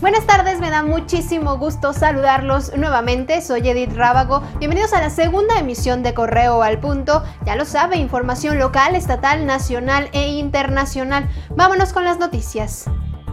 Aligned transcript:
Buenas 0.00 0.28
tardes, 0.28 0.60
me 0.60 0.70
da 0.70 0.84
muchísimo 0.84 1.58
gusto 1.58 1.92
saludarlos 1.92 2.72
nuevamente. 2.76 3.42
Soy 3.42 3.68
Edith 3.68 3.94
Rábago. 3.94 4.44
Bienvenidos 4.60 4.92
a 4.92 5.00
la 5.00 5.10
segunda 5.10 5.58
emisión 5.58 6.04
de 6.04 6.14
Correo 6.14 6.62
al 6.62 6.78
Punto. 6.78 7.24
Ya 7.44 7.56
lo 7.56 7.64
sabe, 7.64 7.96
información 7.96 8.60
local, 8.60 8.94
estatal, 8.94 9.44
nacional 9.44 10.08
e 10.12 10.28
internacional. 10.28 11.28
Vámonos 11.50 11.92
con 11.92 12.04
las 12.04 12.16
noticias. 12.20 12.84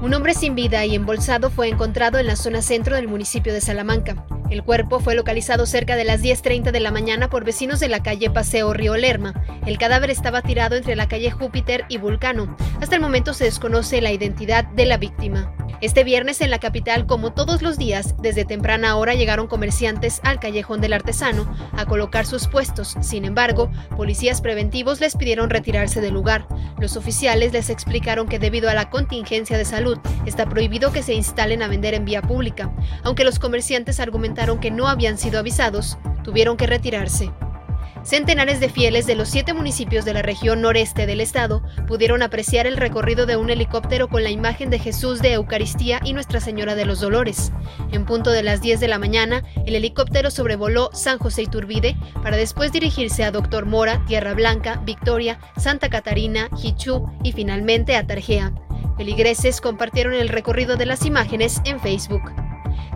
Un 0.02 0.16
hombre 0.16 0.34
sin 0.34 0.56
vida 0.56 0.84
y 0.86 0.96
embolsado 0.96 1.52
fue 1.52 1.68
encontrado 1.68 2.18
en 2.18 2.26
la 2.26 2.36
zona 2.36 2.64
centro 2.64 2.96
del 2.96 3.08
municipio 3.08 3.54
de 3.54 3.62
Salamanca. 3.62 4.26
El 4.50 4.64
cuerpo 4.64 5.00
fue 5.00 5.14
localizado 5.14 5.68
cerca 5.68 5.96
de 5.96 6.04
las 6.04 6.24
10.30 6.24 6.72
de 6.72 6.80
la 6.80 6.90
mañana 6.90 7.30
por 7.30 7.44
vecinos 7.44 7.80
de 7.80 7.90
la 7.90 8.02
calle 8.02 8.32
Paseo 8.32 8.74
Río 8.74 8.98
Lerma. 8.98 9.36
El 9.68 9.78
cadáver 9.78 10.10
estaba 10.10 10.42
tirado 10.42 10.76
entre 10.76 10.96
la 10.96 11.08
calle 11.08 11.30
Júpiter 11.30 11.86
y 11.90 12.00
Vulcano. 12.00 12.58
Hasta 12.82 12.96
el 12.96 13.02
momento 13.02 13.36
se 13.36 13.44
desconoce 13.44 14.02
la 14.02 14.12
identidad 14.12 14.66
de 14.66 14.88
la 14.88 14.98
víctima. 14.98 15.55
Este 15.82 16.04
viernes 16.04 16.42
en 16.42 16.52
la 16.52 16.60
capital, 16.60 17.06
como 17.06 17.34
todos 17.34 17.62
los 17.62 17.78
días, 17.78 18.16
desde 18.22 18.46
temprana 18.46 18.96
hora 18.96 19.14
llegaron 19.14 19.48
comerciantes 19.48 20.22
al 20.24 20.40
callejón 20.40 20.82
del 20.82 20.94
artesano 20.94 21.54
a 21.74 21.86
colocar 21.86 22.26
sus 22.26 22.48
puestos. 22.48 22.96
Sin 23.02 23.26
embargo, 23.26 23.70
policías 23.96 24.42
preventivos 24.42 25.00
les 25.02 25.16
pidieron 25.16 25.50
retirarse 25.50 26.02
del 26.02 26.14
lugar. 26.14 26.48
Los 26.80 26.98
oficiales 26.98 27.54
les 27.54 27.70
explicaron 27.70 28.28
que 28.28 28.40
debido 28.40 28.70
a 28.70 28.74
la 28.74 28.90
contingencia 28.90 29.58
de 29.58 29.66
salud 29.66 29.98
está 30.26 30.48
prohibido 30.48 30.92
que 30.92 31.04
se 31.04 31.14
instalen 31.14 31.62
a 31.62 31.68
vender 31.68 31.94
en 31.94 32.06
vía 32.06 32.22
pública. 32.22 32.72
Aunque 33.04 33.24
los 33.24 33.40
comerciantes 33.40 34.00
argumentaron 34.00 34.60
que 34.60 34.72
no 34.72 34.88
habían 34.88 35.18
sido 35.18 35.40
avisados, 35.40 35.98
tuvieron 36.24 36.58
que 36.58 36.68
retirarse. 36.68 37.32
Centenares 38.06 38.60
de 38.60 38.70
fieles 38.70 39.08
de 39.08 39.16
los 39.16 39.30
siete 39.30 39.56
municipios 39.56 40.06
de 40.06 40.14
la 40.14 40.22
región 40.22 40.62
noreste 40.62 41.08
del 41.08 41.22
estado 41.22 41.64
pudieron 41.88 42.22
apreciar 42.22 42.68
el 42.68 42.78
recorrido 42.78 43.26
de 43.26 43.36
un 43.36 43.50
helicóptero 43.50 44.10
con 44.10 44.24
la 44.24 44.30
imagen 44.30 44.70
de 44.70 44.78
Jesús 44.78 45.24
de 45.24 45.34
Eucaristía 45.34 46.00
y 46.04 46.14
Nuestra 46.14 46.40
Señora 46.40 46.76
de 46.76 46.86
los 46.86 47.00
Dolores. 47.02 47.52
En 47.92 48.06
punto 48.06 48.30
de 48.30 48.44
las 48.44 48.62
10 48.62 48.80
de 48.80 48.88
la 48.88 49.00
mañana, 49.00 49.44
el 49.66 49.74
helicóptero 49.74 50.30
sobrevoló 50.30 50.92
San 50.94 51.18
José 51.18 51.42
Iturbide 51.42 51.98
para 52.22 52.38
después 52.38 52.72
dirigirse 52.72 53.24
a 53.24 53.32
Doctor 53.32 53.66
Mora, 53.66 54.06
Tierra 54.06 54.36
Blanca, 54.36 54.80
Victoria, 54.86 55.40
Santa 55.58 55.90
Catarina, 55.90 56.52
Hichú 56.62 57.10
y 57.24 57.32
finalmente 57.32 57.96
a 57.98 58.06
Tarjea. 58.06 58.54
Feligreses 58.98 59.62
compartieron 59.62 60.14
el 60.14 60.30
recorrido 60.30 60.78
de 60.78 60.86
las 60.86 61.08
imágenes 61.08 61.60
en 61.66 61.80
Facebook. 61.80 62.45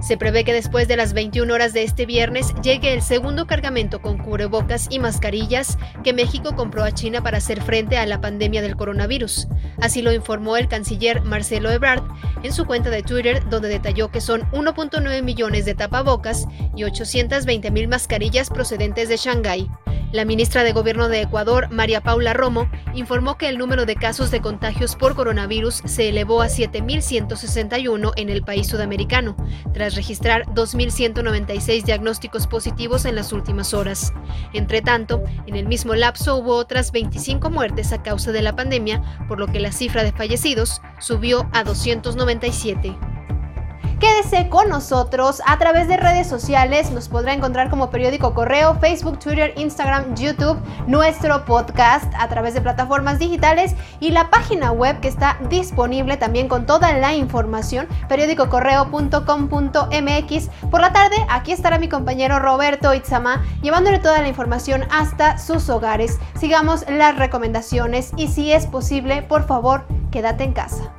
Se 0.01 0.17
prevé 0.17 0.43
que 0.43 0.53
después 0.53 0.87
de 0.87 0.95
las 0.95 1.13
21 1.13 1.53
horas 1.53 1.73
de 1.73 1.83
este 1.83 2.05
viernes 2.05 2.53
llegue 2.61 2.93
el 2.93 3.01
segundo 3.01 3.47
cargamento 3.47 4.01
con 4.01 4.17
cubrebocas 4.17 4.87
y 4.89 4.99
mascarillas 4.99 5.77
que 6.03 6.13
México 6.13 6.55
compró 6.55 6.83
a 6.83 6.91
China 6.91 7.21
para 7.21 7.37
hacer 7.37 7.61
frente 7.61 7.97
a 7.97 8.05
la 8.05 8.21
pandemia 8.21 8.61
del 8.61 8.75
coronavirus. 8.75 9.47
Así 9.81 10.01
lo 10.01 10.11
informó 10.13 10.57
el 10.57 10.67
canciller 10.67 11.21
Marcelo 11.21 11.69
Ebrard 11.71 12.03
en 12.43 12.53
su 12.53 12.65
cuenta 12.65 12.89
de 12.89 13.03
Twitter, 13.03 13.47
donde 13.49 13.67
detalló 13.67 14.09
que 14.09 14.21
son 14.21 14.41
1.9 14.51 15.21
millones 15.23 15.65
de 15.65 15.75
tapabocas 15.75 16.47
y 16.75 16.83
820 16.83 17.71
mil 17.71 17.87
mascarillas 17.87 18.49
procedentes 18.49 19.09
de 19.09 19.17
Shanghái. 19.17 19.69
La 20.11 20.25
ministra 20.25 20.63
de 20.63 20.73
Gobierno 20.73 21.07
de 21.07 21.21
Ecuador, 21.21 21.69
María 21.69 22.01
Paula 22.01 22.33
Romo, 22.33 22.67
informó 22.95 23.37
que 23.37 23.47
el 23.47 23.59
número 23.59 23.85
de 23.85 23.95
casos 23.95 24.31
de 24.31 24.41
contagios 24.41 24.95
por 24.95 25.15
coronavirus 25.15 25.83
se 25.85 26.09
elevó 26.09 26.41
a 26.41 26.47
7.161 26.47 28.13
en 28.15 28.29
el 28.29 28.41
país 28.41 28.65
sudamericano, 28.65 29.35
tras 29.71 29.93
registrar 29.93 30.47
2.196 30.47 31.83
diagnósticos 31.83 32.47
positivos 32.47 33.05
en 33.05 33.13
las 33.13 33.31
últimas 33.31 33.75
horas. 33.75 34.11
Entre 34.53 34.81
tanto, 34.81 35.21
en 35.45 35.55
el 35.55 35.67
mismo 35.67 35.93
lapso 35.93 36.37
hubo 36.37 36.55
otras 36.55 36.91
25 36.91 37.51
muertes 37.51 37.93
a 37.93 38.01
causa 38.01 38.31
de 38.31 38.41
la 38.41 38.55
pandemia, 38.55 39.03
por 39.27 39.39
lo 39.39 39.45
que 39.45 39.59
la 39.59 39.71
cifra 39.71 40.03
de 40.03 40.11
fallecidos 40.11 40.81
subió 40.99 41.47
a 41.53 41.63
297. 41.63 42.97
Quédese 43.99 44.47
con 44.47 44.69
nosotros 44.69 45.41
a 45.45 45.57
través 45.57 45.89
de 45.89 45.97
redes 45.97 46.25
sociales. 46.25 46.89
Nos 46.91 47.09
podrá 47.09 47.33
encontrar 47.33 47.69
como 47.69 47.89
periódico 47.89 48.33
Correo, 48.33 48.79
Facebook, 48.79 49.19
Twitter, 49.19 49.51
Instagram, 49.57 50.15
YouTube, 50.15 50.57
nuestro 50.87 51.43
podcast 51.43 52.05
a 52.17 52.29
través 52.29 52.53
de 52.53 52.61
plataformas 52.61 53.19
digitales 53.19 53.75
y 53.99 54.11
la 54.11 54.29
página 54.29 54.71
web 54.71 55.01
que 55.01 55.09
está 55.09 55.37
disponible 55.49 56.15
también 56.15 56.47
con 56.47 56.65
toda 56.65 56.93
la 56.93 57.13
información, 57.13 57.89
periódicocorreo.com.mx. 58.07 60.49
Por 60.71 60.79
la 60.79 60.93
tarde, 60.93 61.17
aquí 61.29 61.51
estará 61.51 61.77
mi 61.77 61.89
compañero 61.89 62.39
Roberto 62.39 62.93
Itzama 62.93 63.43
llevándole 63.61 63.99
toda 63.99 64.21
la 64.21 64.29
información 64.29 64.85
hasta 64.91 65.37
sus 65.37 65.69
hogares. 65.69 66.19
Sigamos 66.39 66.85
las 66.89 67.17
recomendaciones 67.17 68.13
y 68.15 68.29
si 68.29 68.53
es 68.53 68.65
posible, 68.65 69.23
por 69.23 69.45
favor, 69.45 69.83
quédate 70.09 70.45
en 70.45 70.53
casa. 70.53 70.98